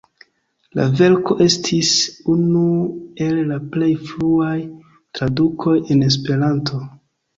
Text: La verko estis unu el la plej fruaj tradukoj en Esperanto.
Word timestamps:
La 0.77 0.85
verko 1.01 1.35
estis 1.47 1.91
unu 2.35 2.63
el 3.27 3.37
la 3.53 3.59
plej 3.75 3.91
fruaj 4.07 4.57
tradukoj 5.19 5.77
en 5.97 6.03
Esperanto. 6.11 6.83